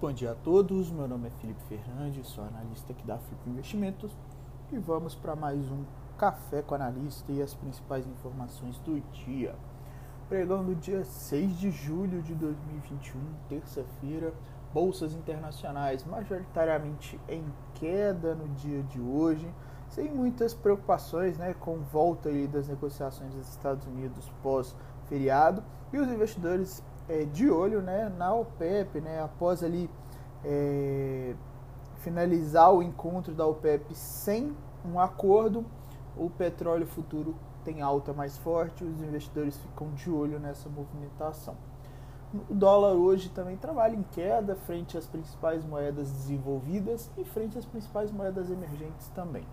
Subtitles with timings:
[0.00, 0.90] bom dia a todos.
[0.90, 4.16] Meu nome é Felipe Fernandes, sou analista aqui da Flip Investimentos
[4.72, 5.84] e vamos para mais um
[6.18, 9.54] Café com Analista e as principais informações do dia.
[10.28, 14.32] Pregão do dia 6 de julho de 2021, terça-feira,
[14.72, 19.48] bolsas internacionais majoritariamente em queda no dia de hoje,
[19.88, 24.30] sem muitas preocupações né, com volta aí das negociações dos Estados Unidos
[25.04, 29.90] pós-feriado e os investidores é, de olho né, na OPEP, né, após ali
[30.44, 31.34] é,
[31.98, 35.64] finalizar o encontro da OPEP sem um acordo,
[36.16, 41.56] o petróleo futuro tem alta mais forte, os investidores ficam de olho nessa movimentação.
[42.50, 47.64] O dólar hoje também trabalha em queda frente às principais moedas desenvolvidas e frente às
[47.64, 49.46] principais moedas emergentes também.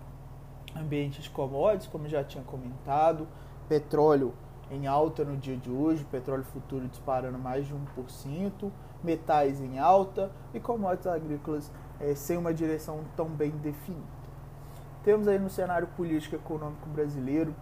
[0.75, 3.27] Ambiente de commodities, como já tinha comentado,
[3.69, 4.33] petróleo
[4.71, 8.71] em alta no dia de hoje, petróleo futuro disparando mais de 1%,
[9.03, 14.21] metais em alta e commodities agrícolas é, sem uma direção tão bem definida.
[15.03, 17.53] Temos aí no cenário político econômico brasileiro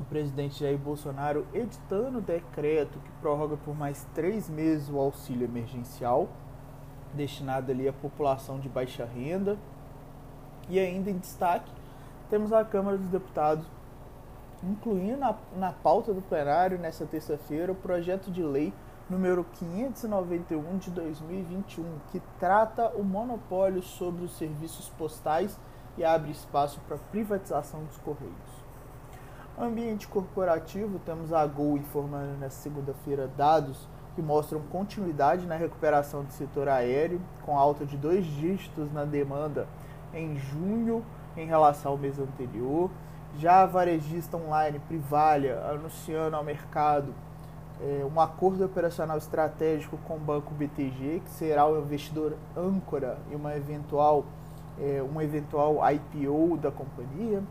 [0.00, 6.28] o presidente Jair Bolsonaro editando decreto que prorroga por mais três meses o auxílio emergencial
[7.14, 9.58] destinado ali à população de baixa renda.
[10.68, 11.70] E ainda em destaque,
[12.28, 13.66] temos a Câmara dos Deputados
[14.62, 18.72] incluindo na, na pauta do plenário nesta terça-feira o projeto de lei
[19.08, 25.58] número 591 de 2021, que trata o monopólio sobre os serviços postais
[25.96, 28.68] e abre espaço para privatização dos correios.
[29.58, 36.32] Ambiente corporativo, temos a Gol informando nesta segunda-feira dados que mostram continuidade na recuperação do
[36.32, 39.66] setor aéreo, com alta de dois dígitos na demanda
[40.12, 41.04] em junho
[41.36, 42.90] em relação ao mês anterior
[43.36, 47.14] já a varejista online Privalha anunciando ao mercado
[47.80, 53.36] é, um acordo operacional estratégico com o banco BTG, que será o investidor âncora e
[53.36, 54.24] uma eventual,
[54.80, 57.42] é, um eventual IPO da companhia.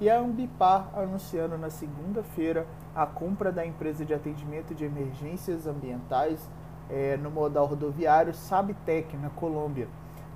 [0.00, 6.48] E a Ambipar anunciando na segunda-feira a compra da empresa de atendimento de emergências ambientais
[6.88, 9.88] é, no modal rodoviário Sabtec, na Colômbia,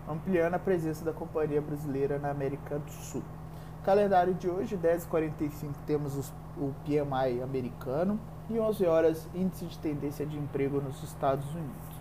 [0.08, 3.22] ampliando a presença da companhia brasileira na América do Sul.
[3.84, 10.24] Calendário de hoje, 10h45, temos os, o PMI americano e 11 horas, índice de tendência
[10.24, 11.92] de emprego nos Estados Unidos.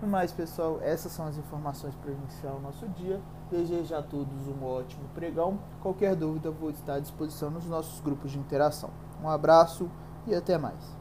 [0.00, 3.20] No mais, pessoal, essas são as informações para iniciar o nosso dia.
[3.50, 5.58] Desejo a todos um ótimo pregão.
[5.82, 8.90] Qualquer dúvida, vou estar à disposição nos nossos grupos de interação.
[9.20, 9.90] Um abraço
[10.24, 10.96] e até mais.